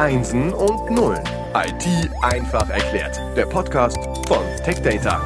[0.00, 1.22] Einsen und Nullen.
[1.54, 1.86] IT
[2.22, 3.20] einfach erklärt.
[3.36, 5.20] Der Podcast von TechData.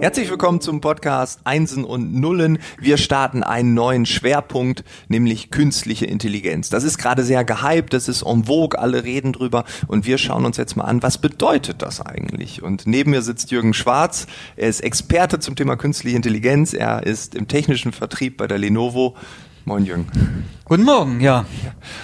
[0.00, 2.58] Herzlich willkommen zum Podcast Einsen und Nullen.
[2.80, 6.70] Wir starten einen neuen Schwerpunkt, nämlich künstliche Intelligenz.
[6.70, 10.44] Das ist gerade sehr gehypt, das ist en vogue, alle reden drüber und wir schauen
[10.44, 12.64] uns jetzt mal an, was bedeutet das eigentlich?
[12.64, 14.26] Und neben mir sitzt Jürgen Schwarz,
[14.56, 19.14] er ist Experte zum Thema künstliche Intelligenz, er ist im technischen Vertrieb bei der Lenovo.
[19.64, 20.06] Moin Jürgen.
[20.64, 21.44] Guten Morgen, ja.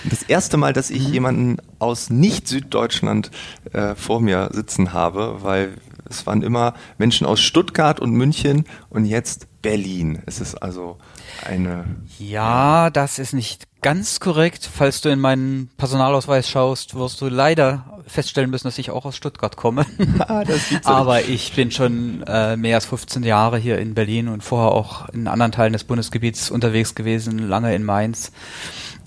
[0.05, 1.13] Das erste Mal, dass ich mhm.
[1.15, 3.31] jemanden aus nicht-Süddeutschland
[3.73, 5.75] äh, vor mir sitzen habe, weil
[6.09, 10.23] es waren immer Menschen aus Stuttgart und München und jetzt Berlin.
[10.27, 10.97] Es ist also
[11.45, 11.85] eine.
[12.21, 14.69] Ja, das ist nicht ganz korrekt.
[14.73, 19.17] Falls du in meinen Personalausweis schaust, wirst du leider feststellen müssen, dass ich auch aus
[19.17, 19.85] Stuttgart komme.
[20.21, 20.45] Ah,
[20.85, 25.09] Aber ich bin schon äh, mehr als 15 Jahre hier in Berlin und vorher auch
[25.09, 28.31] in anderen Teilen des Bundesgebiets unterwegs gewesen, lange in Mainz.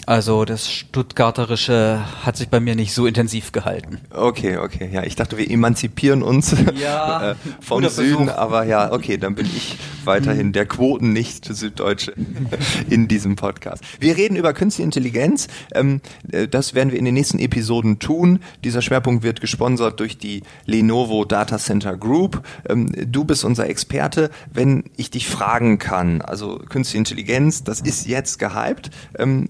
[0.09, 3.99] Also das Stuttgarterische hat sich bei mir nicht so intensiv gehalten.
[4.09, 5.03] Okay, okay, ja.
[5.03, 8.35] Ich dachte, wir emanzipieren uns ja, äh, vom Süden, Versuch.
[8.35, 12.15] aber ja, okay, dann bin ich weiterhin der Quoten nicht Süddeutsche
[12.89, 13.83] in diesem Podcast.
[13.99, 15.47] Wir reden über künstliche Intelligenz.
[15.75, 18.39] Ähm, äh, das werden wir in den nächsten Episoden tun.
[18.63, 22.41] Dieser Schwerpunkt wird gesponsert durch die Lenovo Data Center Group.
[22.67, 24.31] Ähm, du bist unser Experte.
[24.51, 28.89] Wenn ich dich fragen kann, also künstliche Intelligenz, das ist jetzt gehypt.
[29.15, 29.49] Ähm,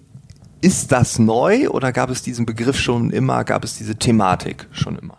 [0.61, 4.97] ist das neu oder gab es diesen Begriff schon immer, gab es diese Thematik schon
[4.97, 5.17] immer?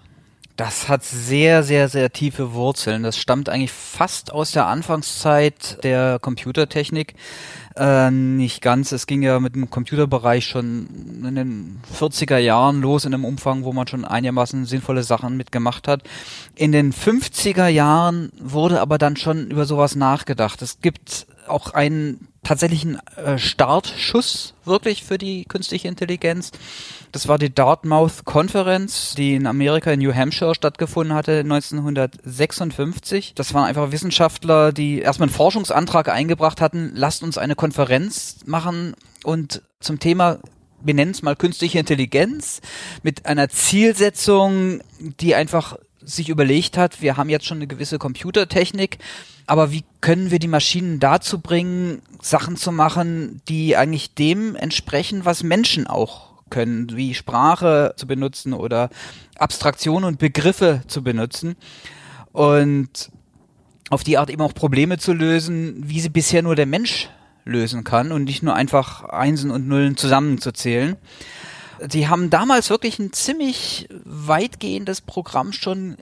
[0.60, 3.02] Das hat sehr, sehr, sehr tiefe Wurzeln.
[3.02, 7.14] Das stammt eigentlich fast aus der Anfangszeit der Computertechnik.
[7.76, 8.92] Äh, nicht ganz.
[8.92, 13.64] Es ging ja mit dem Computerbereich schon in den 40er Jahren los in einem Umfang,
[13.64, 16.02] wo man schon einigermaßen sinnvolle Sachen mitgemacht hat.
[16.56, 20.60] In den 50er Jahren wurde aber dann schon über sowas nachgedacht.
[20.60, 26.52] Es gibt auch einen tatsächlichen äh, Startschuss wirklich für die künstliche Intelligenz.
[27.12, 33.34] Das war die Dartmouth Conference, die in Amerika in New Hampshire stattgefunden hatte 1956.
[33.34, 38.94] Das waren einfach Wissenschaftler, die erstmal einen Forschungsantrag eingebracht hatten, lasst uns eine Konferenz machen
[39.24, 40.38] und zum Thema
[40.82, 42.62] wir nennen es mal künstliche Intelligenz
[43.02, 48.98] mit einer Zielsetzung, die einfach sich überlegt hat, wir haben jetzt schon eine gewisse Computertechnik,
[49.46, 55.24] aber wie können wir die Maschinen dazu bringen, Sachen zu machen, die eigentlich dem entsprechen,
[55.24, 58.90] was Menschen auch können, wie Sprache zu benutzen oder
[59.38, 61.56] Abstraktion und Begriffe zu benutzen
[62.32, 63.10] und
[63.88, 67.08] auf die Art eben auch Probleme zu lösen, wie sie bisher nur der Mensch
[67.44, 70.96] lösen kann und nicht nur einfach Einsen und Nullen zusammenzuzählen.
[71.88, 75.96] Sie haben damals wirklich ein ziemlich weitgehendes Programm schon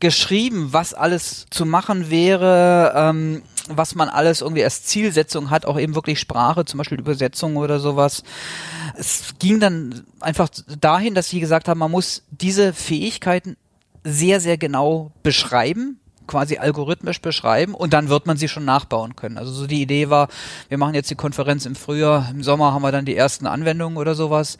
[0.00, 5.78] geschrieben, was alles zu machen wäre, ähm, was man alles irgendwie als Zielsetzung hat, auch
[5.78, 8.22] eben wirklich Sprache, zum Beispiel Übersetzung oder sowas.
[8.96, 10.48] Es ging dann einfach
[10.80, 13.56] dahin, dass sie gesagt haben, man muss diese Fähigkeiten
[14.04, 19.38] sehr, sehr genau beschreiben, quasi algorithmisch beschreiben und dann wird man sie schon nachbauen können.
[19.38, 20.28] Also so die Idee war,
[20.68, 23.96] wir machen jetzt die Konferenz im Frühjahr, im Sommer haben wir dann die ersten Anwendungen
[23.96, 24.58] oder sowas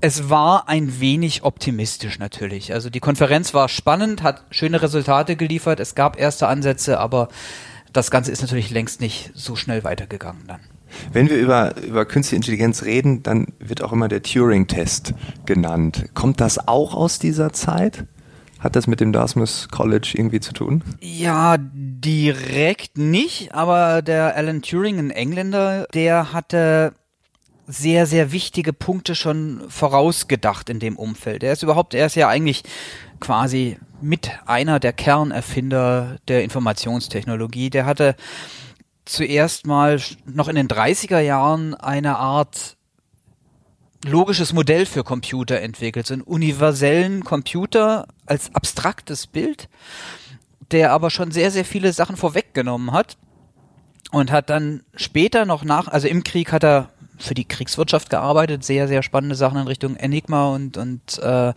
[0.00, 2.72] es war ein wenig optimistisch natürlich.
[2.72, 7.28] Also die Konferenz war spannend, hat schöne Resultate geliefert, es gab erste Ansätze, aber
[7.92, 10.60] das Ganze ist natürlich längst nicht so schnell weitergegangen dann.
[11.12, 15.14] Wenn wir über, über künstliche Intelligenz reden, dann wird auch immer der Turing-Test
[15.44, 16.10] genannt.
[16.14, 18.04] Kommt das auch aus dieser Zeit?
[18.58, 20.82] Hat das mit dem Dartmouth College irgendwie zu tun?
[21.00, 26.94] Ja, direkt nicht, aber der Alan Turing, ein Engländer, der hatte
[27.66, 31.42] sehr, sehr wichtige Punkte schon vorausgedacht in dem Umfeld.
[31.42, 32.62] Er ist überhaupt, er ist ja eigentlich
[33.20, 37.70] quasi mit einer der Kernerfinder der Informationstechnologie.
[37.70, 38.14] Der hatte
[39.04, 42.76] zuerst mal noch in den 30er Jahren eine Art
[44.04, 49.68] logisches Modell für Computer entwickelt, so einen universellen Computer als abstraktes Bild,
[50.70, 53.16] der aber schon sehr, sehr viele Sachen vorweggenommen hat
[54.12, 58.64] und hat dann später noch nach, also im Krieg hat er für die Kriegswirtschaft gearbeitet,
[58.64, 61.52] sehr, sehr spannende Sachen in Richtung Enigma und, und äh,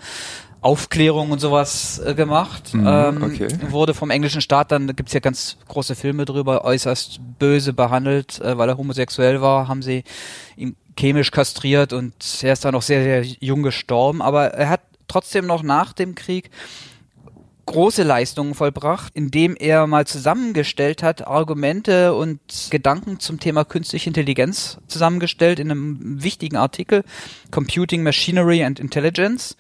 [0.61, 2.73] Aufklärung und sowas äh, gemacht.
[2.73, 3.47] Mhm, ähm, okay.
[3.69, 8.41] Wurde vom englischen Staat dann, da gibt's ja ganz große Filme drüber, äußerst böse behandelt,
[8.41, 10.03] äh, weil er homosexuell war, haben sie
[10.57, 14.21] ihn chemisch kastriert und er ist dann noch sehr, sehr jung gestorben.
[14.21, 16.51] Aber er hat trotzdem noch nach dem Krieg
[17.69, 22.39] große Leistungen vollbracht, indem er mal zusammengestellt hat, Argumente und
[22.71, 27.04] Gedanken zum Thema künstliche Intelligenz zusammengestellt in einem wichtigen Artikel,
[27.51, 29.56] Computing Machinery and Intelligence.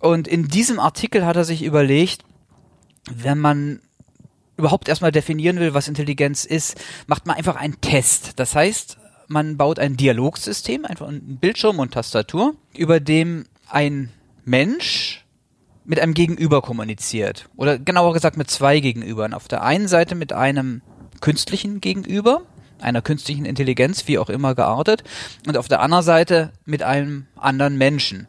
[0.00, 2.22] Und in diesem Artikel hat er sich überlegt,
[3.10, 3.80] wenn man
[4.56, 6.76] überhaupt erstmal definieren will, was Intelligenz ist,
[7.06, 8.32] macht man einfach einen Test.
[8.36, 8.96] Das heißt,
[9.26, 14.10] man baut ein Dialogsystem, einfach ein Bildschirm und Tastatur, über dem ein
[14.46, 15.26] Mensch
[15.88, 17.48] mit einem Gegenüber kommuniziert.
[17.56, 19.32] Oder genauer gesagt mit zwei Gegenübern.
[19.32, 20.82] Auf der einen Seite mit einem
[21.22, 22.42] künstlichen Gegenüber,
[22.78, 25.02] einer künstlichen Intelligenz, wie auch immer geartet,
[25.46, 28.28] und auf der anderen Seite mit einem anderen Menschen.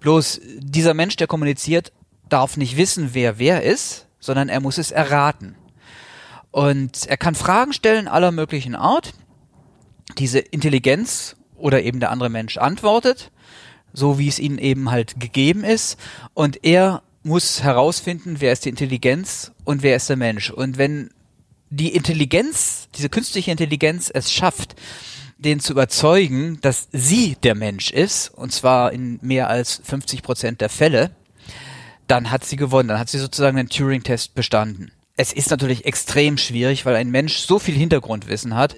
[0.00, 1.92] Bloß dieser Mensch, der kommuniziert,
[2.30, 5.56] darf nicht wissen, wer wer ist, sondern er muss es erraten.
[6.52, 9.12] Und er kann Fragen stellen aller möglichen Art.
[10.16, 13.30] Diese Intelligenz oder eben der andere Mensch antwortet,
[13.94, 15.98] so wie es ihnen eben halt gegeben ist.
[16.34, 20.50] Und er muss herausfinden, wer ist die Intelligenz und wer ist der Mensch.
[20.50, 21.10] Und wenn
[21.70, 24.76] die Intelligenz, diese künstliche Intelligenz es schafft,
[25.38, 30.60] den zu überzeugen, dass sie der Mensch ist, und zwar in mehr als 50 Prozent
[30.60, 31.10] der Fälle,
[32.06, 34.92] dann hat sie gewonnen, dann hat sie sozusagen den Turing-Test bestanden.
[35.16, 38.76] Es ist natürlich extrem schwierig, weil ein Mensch so viel Hintergrundwissen hat.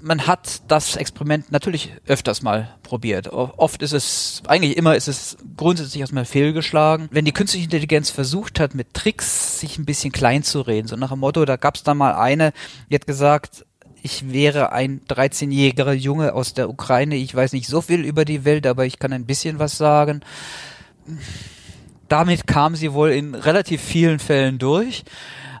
[0.00, 3.32] Man hat das Experiment natürlich öfters mal probiert.
[3.32, 7.08] Oft ist es, eigentlich immer ist es grundsätzlich erstmal fehlgeschlagen.
[7.10, 10.96] Wenn die künstliche Intelligenz versucht hat, mit Tricks sich ein bisschen klein zu reden, so
[10.96, 12.52] nach dem Motto, da gab es da mal eine,
[12.90, 13.66] die hat gesagt,
[14.00, 18.44] ich wäre ein 13-jähriger Junge aus der Ukraine, ich weiß nicht so viel über die
[18.44, 20.22] Welt, aber ich kann ein bisschen was sagen
[22.08, 25.04] damit kam sie wohl in relativ vielen Fällen durch,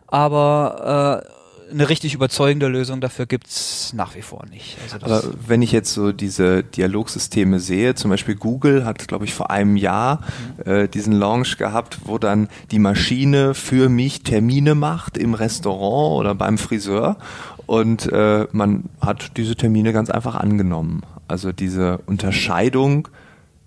[0.06, 1.37] aber äh,
[1.70, 4.76] eine richtig überzeugende Lösung dafür gibt's nach wie vor nicht.
[4.92, 9.34] Also aber wenn ich jetzt so diese Dialogsysteme sehe, zum Beispiel Google hat, glaube ich,
[9.34, 10.20] vor einem Jahr
[10.64, 10.70] mhm.
[10.70, 16.34] äh, diesen Launch gehabt, wo dann die Maschine für mich Termine macht im Restaurant oder
[16.34, 17.16] beim Friseur
[17.66, 21.02] und äh, man hat diese Termine ganz einfach angenommen.
[21.26, 23.08] Also diese Unterscheidung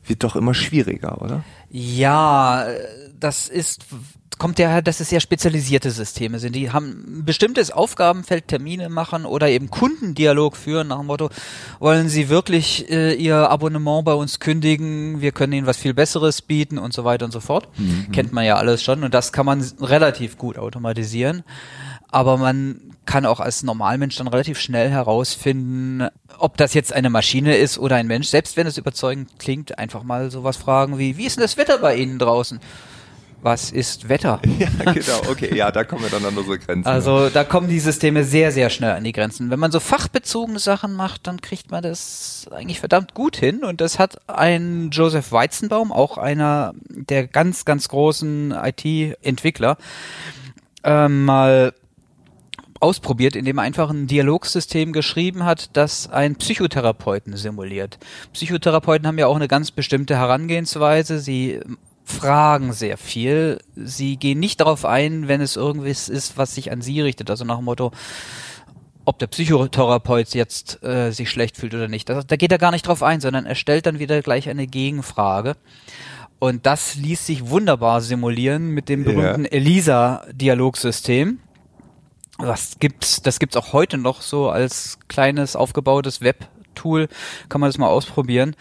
[0.06, 1.44] wird doch immer schwieriger, oder?
[1.70, 2.66] Ja,
[3.20, 3.86] das ist
[4.42, 6.56] kommt ja, dass es sehr spezialisierte Systeme sind.
[6.56, 11.30] Die haben ein bestimmtes Aufgabenfeld, Termine machen oder eben Kundendialog führen nach dem Motto,
[11.78, 15.22] wollen Sie wirklich äh, Ihr Abonnement bei uns kündigen?
[15.22, 17.70] Wir können Ihnen was viel Besseres bieten und so weiter und so fort.
[17.78, 18.12] Mhm.
[18.14, 21.44] Kennt man ja alles schon und das kann man relativ gut automatisieren.
[22.10, 26.08] Aber man kann auch als Normalmensch dann relativ schnell herausfinden,
[26.40, 28.30] ob das jetzt eine Maschine ist oder ein Mensch.
[28.30, 31.78] Selbst wenn es überzeugend klingt, einfach mal sowas fragen wie, wie ist denn das Wetter
[31.78, 32.60] bei Ihnen draußen?
[33.42, 34.40] Was ist Wetter?
[34.62, 36.88] Ja, genau, okay, ja, da kommen wir dann an unsere Grenzen.
[36.88, 39.50] Also da kommen die Systeme sehr, sehr schnell an die Grenzen.
[39.50, 43.64] Wenn man so fachbezogene Sachen macht, dann kriegt man das eigentlich verdammt gut hin.
[43.64, 49.78] Und das hat ein Joseph Weizenbaum, auch einer der ganz, ganz großen IT-Entwickler,
[50.84, 51.74] äh, mal
[52.80, 58.00] ausprobiert, indem er einfach ein Dialogsystem geschrieben hat, das einen Psychotherapeuten simuliert.
[58.34, 61.20] Psychotherapeuten haben ja auch eine ganz bestimmte Herangehensweise.
[61.20, 61.60] Sie
[62.04, 63.60] fragen sehr viel.
[63.76, 67.30] Sie gehen nicht darauf ein, wenn es irgendwas ist, was sich an sie richtet.
[67.30, 67.92] Also nach dem Motto,
[69.06, 72.10] ob der Psychotherapeut jetzt äh, sich schlecht fühlt oder nicht.
[72.10, 74.68] Da, da geht er gar nicht drauf ein, sondern er stellt dann wieder gleich eine
[74.68, 75.56] Gegenfrage.
[76.40, 79.52] Und das ließ sich wunderbar simulieren mit dem berühmten ja.
[79.52, 81.40] ELISA-Dialogsystem
[82.42, 87.08] das gibt's, das gibt's auch heute noch so als kleines aufgebautes Web-Tool.
[87.50, 88.56] Kann man das mal ausprobieren.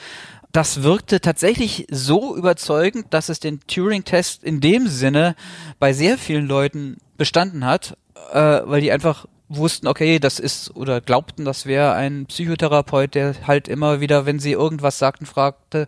[0.53, 5.37] Das wirkte tatsächlich so überzeugend, dass es den Turing-Test in dem Sinne
[5.79, 7.97] bei sehr vielen Leuten bestanden hat,
[8.33, 13.35] äh, weil die einfach wussten, okay, das ist oder glaubten, das wäre ein Psychotherapeut, der
[13.47, 15.87] halt immer wieder, wenn sie irgendwas sagten, fragte,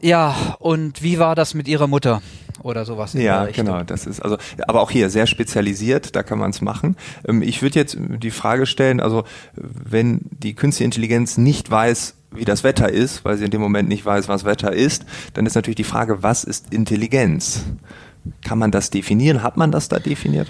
[0.00, 2.22] ja, und wie war das mit ihrer Mutter?
[2.62, 3.12] Oder sowas.
[3.14, 3.82] Ja, genau.
[3.82, 6.16] Das ist also, aber auch hier sehr spezialisiert.
[6.16, 6.96] Da kann man es machen.
[7.26, 12.44] Ähm, ich würde jetzt die Frage stellen: Also, wenn die künstliche Intelligenz nicht weiß, wie
[12.44, 15.54] das Wetter ist, weil sie in dem Moment nicht weiß, was Wetter ist, dann ist
[15.54, 17.64] natürlich die Frage, was ist Intelligenz?
[18.44, 19.42] Kann man das definieren?
[19.42, 20.48] Hat man das da definiert?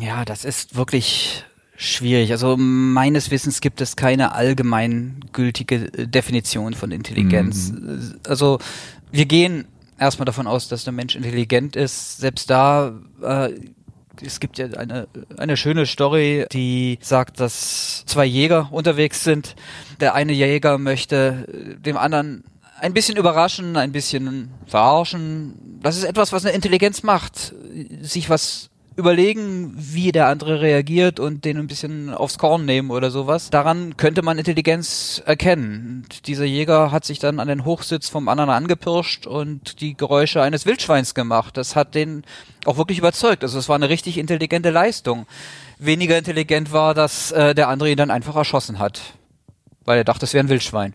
[0.00, 1.44] Ja, das ist wirklich
[1.76, 2.32] schwierig.
[2.32, 7.72] Also meines Wissens gibt es keine allgemeingültige Definition von Intelligenz.
[7.72, 8.14] Mhm.
[8.26, 8.58] Also
[9.10, 9.66] wir gehen
[10.02, 12.18] erstmal davon aus, dass der Mensch intelligent ist.
[12.18, 12.92] Selbst da,
[13.22, 13.50] äh,
[14.24, 19.56] es gibt ja eine, eine schöne Story, die sagt, dass zwei Jäger unterwegs sind.
[20.00, 21.46] Der eine Jäger möchte
[21.78, 22.44] dem anderen
[22.80, 25.78] ein bisschen überraschen, ein bisschen verarschen.
[25.82, 27.54] Das ist etwas, was eine Intelligenz macht.
[28.02, 33.10] Sich was überlegen, wie der andere reagiert und den ein bisschen aufs Korn nehmen oder
[33.10, 33.50] sowas.
[33.50, 36.02] Daran könnte man Intelligenz erkennen.
[36.04, 40.42] Und dieser Jäger hat sich dann an den Hochsitz vom anderen angepirscht und die Geräusche
[40.42, 41.56] eines Wildschweins gemacht.
[41.56, 42.24] Das hat den
[42.64, 43.42] auch wirklich überzeugt.
[43.42, 45.26] Also es war eine richtig intelligente Leistung.
[45.78, 49.00] Weniger intelligent war, dass äh, der andere ihn dann einfach erschossen hat,
[49.84, 50.94] weil er dachte, es wäre ein Wildschwein.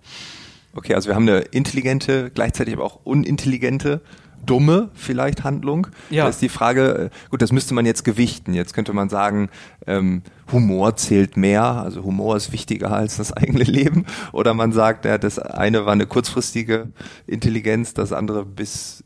[0.75, 4.01] Okay, also wir haben eine intelligente, gleichzeitig aber auch unintelligente
[4.48, 5.88] dumme vielleicht Handlung.
[6.10, 6.24] Ja.
[6.24, 8.54] Da ist die Frage, äh, gut, das müsste man jetzt gewichten.
[8.56, 9.50] Jetzt könnte man sagen,
[9.86, 14.06] ähm, Humor zählt mehr, also Humor ist wichtiger als das eigene Leben.
[14.32, 16.88] Oder man sagt, ja, das eine war eine kurzfristige
[17.27, 19.04] Intelligenz, das andere bis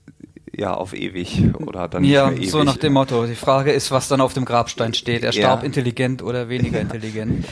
[0.56, 2.52] ja auf ewig oder dann ja, nicht mehr ewig.
[2.52, 3.26] so nach dem Motto.
[3.26, 5.24] Die Frage ist, was dann auf dem Grabstein steht.
[5.24, 5.66] Er starb Ja.
[5.66, 7.46] intelligent oder weniger intelligent.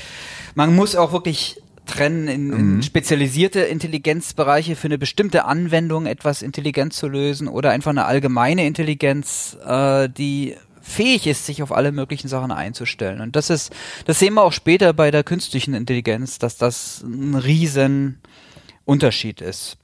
[0.56, 6.94] Man muss auch wirklich trennen in, in spezialisierte Intelligenzbereiche für eine bestimmte Anwendung etwas intelligent
[6.94, 12.28] zu lösen oder einfach eine allgemeine Intelligenz, äh, die fähig ist, sich auf alle möglichen
[12.28, 13.22] Sachen einzustellen.
[13.22, 13.74] Und das ist,
[14.06, 18.20] das sehen wir auch später bei der künstlichen Intelligenz, dass das ein riesen
[18.86, 19.78] Unterschied ist.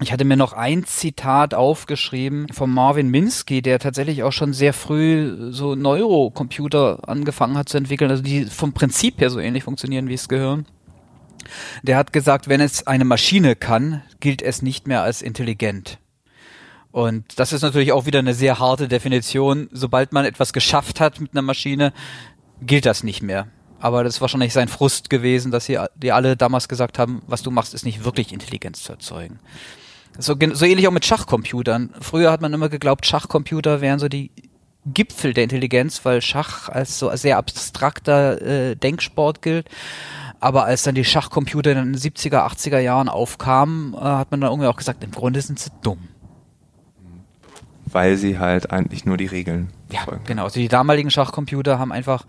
[0.00, 4.72] Ich hatte mir noch ein Zitat aufgeschrieben von Marvin Minsky, der tatsächlich auch schon sehr
[4.72, 10.08] früh so Neurocomputer angefangen hat zu entwickeln, also die vom Prinzip her so ähnlich funktionieren
[10.08, 10.66] wie das Gehirn.
[11.82, 15.98] Der hat gesagt, wenn es eine Maschine kann, gilt es nicht mehr als intelligent.
[16.90, 19.68] Und das ist natürlich auch wieder eine sehr harte Definition.
[19.72, 21.92] Sobald man etwas geschafft hat mit einer Maschine,
[22.60, 23.48] gilt das nicht mehr.
[23.80, 27.42] Aber das ist wahrscheinlich sein Frust gewesen, dass sie die alle damals gesagt haben, was
[27.42, 29.40] du machst, ist nicht wirklich Intelligenz zu erzeugen.
[30.18, 31.90] So, so ähnlich auch mit Schachcomputern.
[32.00, 34.30] Früher hat man immer geglaubt, Schachcomputer wären so die
[34.84, 39.68] Gipfel der Intelligenz, weil Schach als so sehr abstrakter äh, Denksport gilt.
[40.42, 44.50] Aber als dann die Schachcomputer in den 70er, 80er Jahren aufkamen, äh, hat man dann
[44.50, 45.98] irgendwie auch gesagt, im Grunde sind sie dumm.
[47.86, 50.24] weil sie halt eigentlich nur die Regeln Ja, befolgen.
[50.24, 50.44] genau.
[50.44, 52.24] Also die damaligen Schachcomputer haben einfach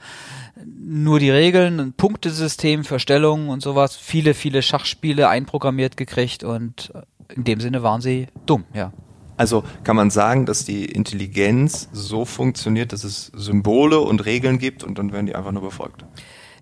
[0.65, 6.91] nur die Regeln, ein Punktesystem für Stellungen und sowas, viele, viele Schachspiele einprogrammiert gekriegt und
[7.33, 8.91] in dem Sinne waren sie dumm, ja.
[9.37, 14.83] Also kann man sagen, dass die Intelligenz so funktioniert, dass es Symbole und Regeln gibt
[14.83, 16.05] und dann werden die einfach nur befolgt.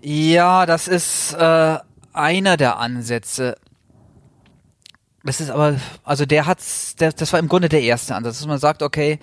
[0.02, 1.78] Ja, das ist äh,
[2.14, 3.56] einer der Ansätze.
[5.24, 8.48] Das ist aber, also der hat's, der, das war im Grunde der erste Ansatz, dass
[8.48, 9.20] man sagt, okay,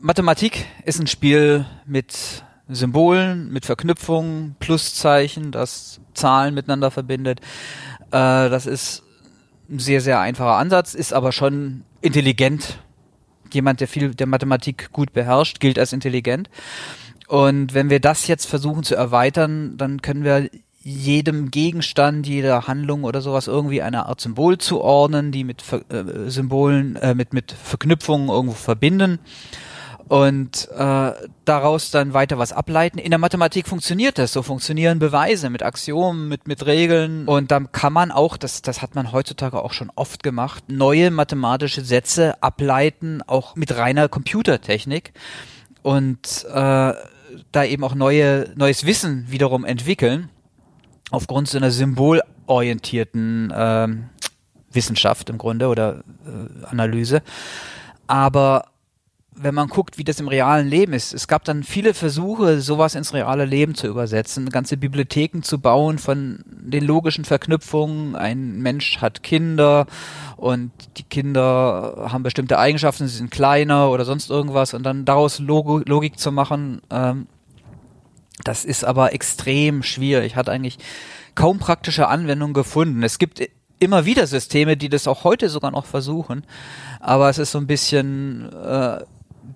[0.00, 7.40] Mathematik ist ein Spiel mit Symbolen, mit Verknüpfungen, Pluszeichen, das Zahlen miteinander verbindet.
[8.10, 9.02] Äh, das ist
[9.70, 12.78] ein sehr, sehr einfacher Ansatz, ist aber schon intelligent.
[13.52, 16.50] Jemand, der viel der Mathematik gut beherrscht, gilt als intelligent.
[17.28, 20.50] Und wenn wir das jetzt versuchen zu erweitern, dann können wir
[20.84, 26.28] jedem Gegenstand, jeder Handlung oder sowas irgendwie eine Art Symbol zuordnen, die mit Ver äh,
[26.28, 29.20] Symbolen, äh, mit, mit Verknüpfungen irgendwo verbinden
[30.08, 31.12] und äh,
[31.46, 32.98] daraus dann weiter was ableiten.
[32.98, 34.42] In der Mathematik funktioniert das, so.
[34.42, 37.26] Funktionieren Beweise mit Axiomen, mit, mit Regeln.
[37.26, 41.10] Und dann kann man auch, das, das hat man heutzutage auch schon oft gemacht, neue
[41.10, 45.14] mathematische Sätze ableiten, auch mit reiner Computertechnik
[45.82, 46.92] und äh,
[47.50, 50.30] da eben auch neue, neues Wissen wiederum entwickeln
[51.10, 54.08] aufgrund so einer symbolorientierten ähm,
[54.70, 57.22] Wissenschaft im Grunde oder äh, Analyse.
[58.06, 58.71] Aber
[59.34, 62.94] wenn man guckt, wie das im realen Leben ist, es gab dann viele Versuche, sowas
[62.94, 68.14] ins reale Leben zu übersetzen, ganze Bibliotheken zu bauen von den logischen Verknüpfungen.
[68.14, 69.86] Ein Mensch hat Kinder
[70.36, 75.38] und die Kinder haben bestimmte Eigenschaften, sie sind kleiner oder sonst irgendwas und dann daraus
[75.38, 77.26] Logo Logik zu machen, ähm,
[78.44, 80.78] das ist aber extrem schwierig, hat eigentlich
[81.34, 83.02] kaum praktische Anwendung gefunden.
[83.02, 83.40] Es gibt
[83.78, 86.44] immer wieder Systeme, die das auch heute sogar noch versuchen,
[87.00, 89.00] aber es ist so ein bisschen äh,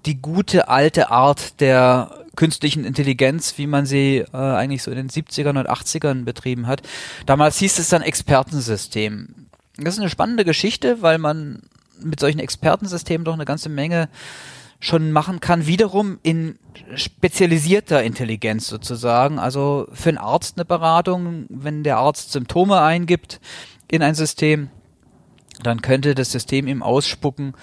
[0.06, 5.08] die gute alte Art der künstlichen Intelligenz, wie man sie äh, eigentlich so in den
[5.08, 6.82] 70ern und 80ern betrieben hat.
[7.24, 9.28] Damals hieß es dann Expertensystem.
[9.78, 11.62] Das ist eine spannende Geschichte, weil man
[12.00, 14.08] mit solchen Expertensystemen doch eine ganze Menge
[14.78, 16.58] schon machen kann, wiederum in
[16.94, 19.38] spezialisierter Intelligenz sozusagen.
[19.38, 23.40] Also für einen Arzt eine Beratung, wenn der Arzt Symptome eingibt
[23.88, 24.68] in ein System,
[25.62, 27.54] dann könnte das System ihm ausspucken,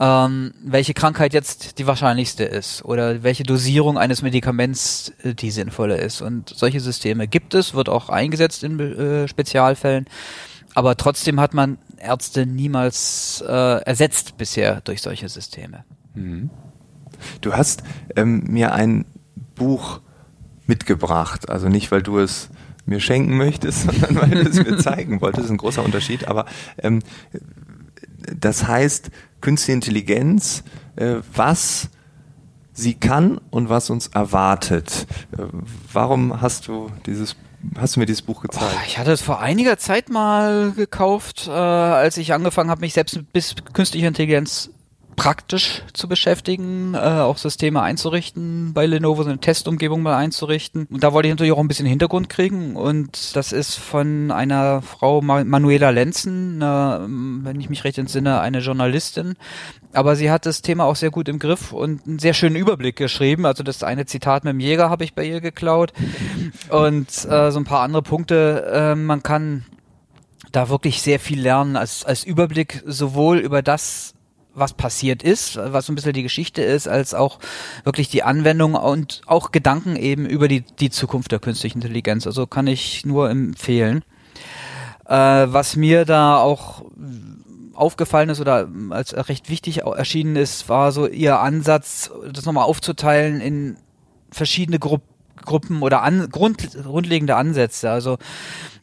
[0.00, 5.98] ähm, welche Krankheit jetzt die wahrscheinlichste ist oder welche Dosierung eines Medikaments äh, die sinnvolle
[5.98, 6.22] ist.
[6.22, 10.06] Und solche Systeme gibt es, wird auch eingesetzt in äh, Spezialfällen.
[10.74, 15.84] Aber trotzdem hat man Ärzte niemals äh, ersetzt bisher durch solche Systeme.
[17.42, 17.82] Du hast
[18.16, 19.04] ähm, mir ein
[19.54, 20.00] Buch
[20.66, 22.48] mitgebracht, also nicht, weil du es
[22.86, 25.40] mir schenken möchtest, sondern weil du es mir zeigen wolltest.
[25.40, 26.26] Das ist ein großer Unterschied.
[26.26, 26.46] Aber
[26.78, 27.00] ähm,
[28.34, 30.64] das heißt, künstliche Intelligenz,
[30.96, 31.90] äh, was
[32.72, 35.06] sie kann und was uns erwartet.
[35.32, 35.42] Äh,
[35.92, 37.36] warum hast du dieses
[37.78, 38.74] Hast du mir dieses Buch gezeigt?
[38.74, 42.94] Oh, ich hatte es vor einiger Zeit mal gekauft, äh, als ich angefangen habe, mich
[42.94, 44.70] selbst mit bis künstlicher Intelligenz
[45.16, 50.86] praktisch zu beschäftigen, äh, auch Systeme einzurichten, bei Lenovo so eine Testumgebung mal einzurichten.
[50.90, 54.82] Und da wollte ich natürlich auch ein bisschen Hintergrund kriegen und das ist von einer
[54.82, 57.06] Frau Manuela Lenzen, eine,
[57.42, 59.34] wenn ich mich recht entsinne, eine Journalistin.
[59.92, 62.96] Aber sie hat das Thema auch sehr gut im Griff und einen sehr schönen Überblick
[62.96, 63.44] geschrieben.
[63.44, 65.92] Also das eine Zitat mit dem Jäger habe ich bei ihr geklaut
[66.68, 68.70] und äh, so ein paar andere Punkte.
[68.72, 69.64] Äh, man kann
[70.52, 74.14] da wirklich sehr viel lernen als, als Überblick sowohl über das,
[74.60, 77.38] was passiert ist, was so ein bisschen die Geschichte ist, als auch
[77.84, 82.26] wirklich die Anwendung und auch Gedanken eben über die, die Zukunft der künstlichen Intelligenz.
[82.26, 84.04] Also kann ich nur empfehlen.
[85.06, 86.84] Äh, was mir da auch
[87.74, 93.40] aufgefallen ist oder als recht wichtig erschienen ist, war so ihr Ansatz, das nochmal aufzuteilen
[93.40, 93.76] in
[94.30, 95.08] verschiedene Gruppen.
[95.44, 97.90] Gruppen oder an, Grund, grundlegende Ansätze.
[97.90, 98.18] Also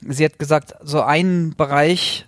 [0.02, 2.26] sie hat gesagt, so ein Bereich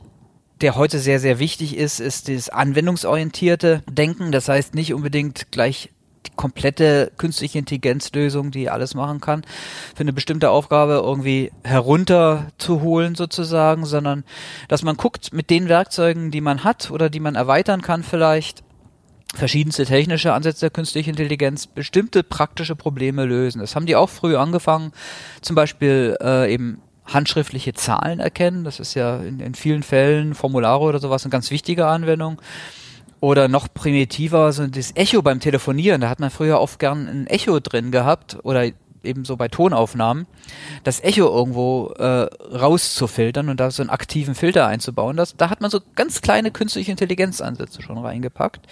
[0.61, 4.31] der heute sehr, sehr wichtig ist, ist das anwendungsorientierte Denken.
[4.31, 5.89] Das heißt nicht unbedingt gleich
[6.25, 9.43] die komplette künstliche Intelligenzlösung, die alles machen kann,
[9.95, 14.25] für eine bestimmte Aufgabe irgendwie herunterzuholen sozusagen, sondern
[14.67, 18.63] dass man guckt mit den Werkzeugen, die man hat oder die man erweitern kann vielleicht,
[19.35, 23.59] verschiedenste technische Ansätze der künstlichen Intelligenz bestimmte praktische Probleme lösen.
[23.59, 24.91] Das haben die auch früh angefangen,
[25.41, 26.81] zum Beispiel äh, eben
[27.13, 28.63] handschriftliche Zahlen erkennen.
[28.63, 32.41] Das ist ja in, in vielen Fällen Formulare oder sowas eine ganz wichtige Anwendung.
[33.21, 36.01] Oder noch primitiver, so das Echo beim Telefonieren.
[36.01, 38.71] Da hat man früher oft gern ein Echo drin gehabt oder
[39.03, 40.27] eben so bei Tonaufnahmen,
[40.83, 45.17] das Echo irgendwo äh, rauszufiltern und da so einen aktiven Filter einzubauen.
[45.17, 48.67] Das, da hat man so ganz kleine künstliche Intelligenzansätze schon reingepackt.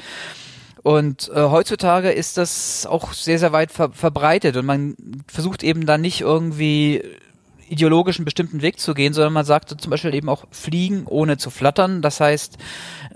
[0.84, 4.96] Und äh, heutzutage ist das auch sehr, sehr weit ver verbreitet und man
[5.28, 7.04] versucht eben da nicht irgendwie
[7.70, 11.50] ideologischen bestimmten Weg zu gehen, sondern man sagte zum Beispiel eben auch fliegen ohne zu
[11.50, 12.02] flattern.
[12.02, 12.58] Das heißt,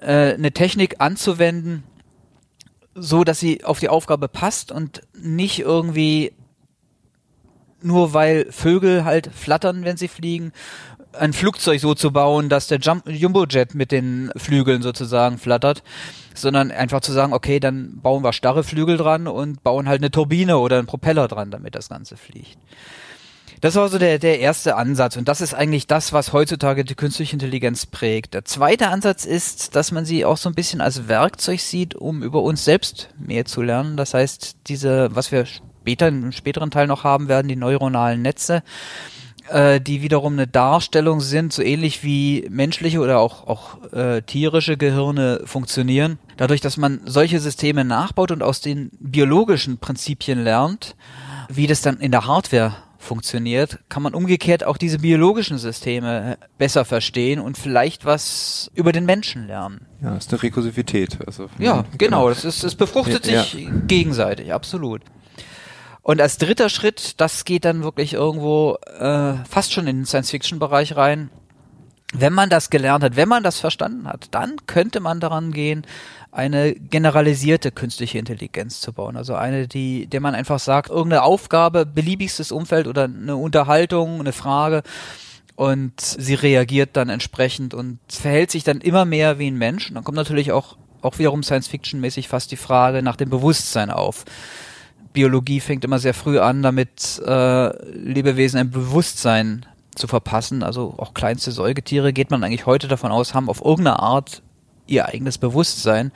[0.01, 1.83] äh, eine Technik anzuwenden,
[2.95, 6.33] so dass sie auf die Aufgabe passt und nicht irgendwie
[7.81, 10.51] nur weil Vögel halt flattern, wenn sie fliegen,
[11.13, 15.83] ein Flugzeug so zu bauen, dass der Jumbojet mit den Flügeln sozusagen flattert,
[16.33, 20.11] sondern einfach zu sagen, okay, dann bauen wir starre Flügel dran und bauen halt eine
[20.11, 22.57] Turbine oder einen Propeller dran, damit das Ganze fliegt.
[23.61, 26.95] Das war so der, der erste Ansatz und das ist eigentlich das, was heutzutage die
[26.95, 28.33] künstliche Intelligenz prägt.
[28.33, 32.23] Der zweite Ansatz ist, dass man sie auch so ein bisschen als Werkzeug sieht, um
[32.23, 33.97] über uns selbst mehr zu lernen.
[33.97, 38.63] Das heißt, diese, was wir später im späteren Teil noch haben werden, die neuronalen Netze,
[39.49, 44.75] äh, die wiederum eine Darstellung sind, so ähnlich wie menschliche oder auch, auch äh, tierische
[44.75, 46.17] Gehirne funktionieren.
[46.35, 50.95] Dadurch, dass man solche Systeme nachbaut und aus den biologischen Prinzipien lernt,
[51.47, 52.73] wie das dann in der Hardware
[53.11, 59.05] funktioniert, kann man umgekehrt auch diese biologischen Systeme besser verstehen und vielleicht was über den
[59.05, 59.85] Menschen lernen.
[60.01, 61.17] Ja, das ist eine Rekursivität.
[61.27, 63.69] Also ja, genau, das ist, es befruchtet ja, sich ja.
[63.87, 65.01] gegenseitig, absolut.
[66.01, 70.95] Und als dritter Schritt, das geht dann wirklich irgendwo äh, fast schon in den Science-Fiction-Bereich
[70.95, 71.31] rein.
[72.13, 75.85] Wenn man das gelernt hat, wenn man das verstanden hat, dann könnte man daran gehen,
[76.31, 79.17] eine generalisierte künstliche Intelligenz zu bauen.
[79.17, 84.33] Also eine, die, der man einfach sagt, irgendeine Aufgabe, beliebigstes Umfeld oder eine Unterhaltung, eine
[84.33, 84.83] Frage
[85.55, 89.89] und sie reagiert dann entsprechend und verhält sich dann immer mehr wie ein Mensch.
[89.89, 94.25] Und dann kommt natürlich auch, auch wiederum Science-Fiction-mäßig fast die Frage nach dem Bewusstsein auf.
[95.13, 100.63] Biologie fängt immer sehr früh an, damit äh, Lebewesen ein Bewusstsein zu verpassen.
[100.63, 104.41] Also auch kleinste Säugetiere geht man eigentlich heute davon aus, haben auf irgendeine Art
[104.87, 106.11] ihr eigenes Bewusstsein.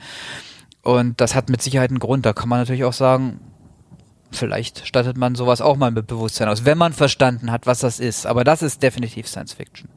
[0.82, 2.26] Und das hat mit Sicherheit einen Grund.
[2.26, 3.40] Da kann man natürlich auch sagen,
[4.30, 8.00] vielleicht stattet man sowas auch mal mit Bewusstsein aus, wenn man verstanden hat, was das
[8.00, 8.26] ist.
[8.26, 9.88] Aber das ist definitiv Science Fiction.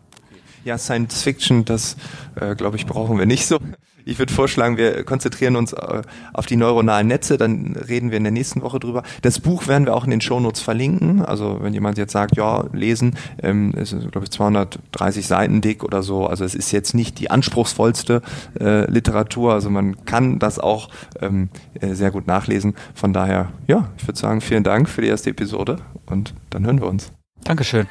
[0.65, 1.95] Ja, Science Fiction, das
[2.35, 3.59] äh, glaube ich, brauchen wir nicht so.
[4.05, 6.01] Ich würde vorschlagen, wir konzentrieren uns äh,
[6.33, 9.03] auf die neuronalen Netze, dann reden wir in der nächsten Woche drüber.
[9.21, 11.23] Das Buch werden wir auch in den Shownotes verlinken.
[11.23, 15.83] Also wenn jemand jetzt sagt, ja, lesen, ähm, es ist, glaube ich, 230 Seiten dick
[15.83, 16.27] oder so.
[16.27, 18.21] Also es ist jetzt nicht die anspruchsvollste
[18.59, 19.53] äh, Literatur.
[19.53, 20.89] Also man kann das auch
[21.21, 22.75] ähm, äh, sehr gut nachlesen.
[22.93, 26.81] Von daher, ja, ich würde sagen, vielen Dank für die erste Episode und dann hören
[26.81, 27.11] wir uns.
[27.43, 27.87] Dankeschön.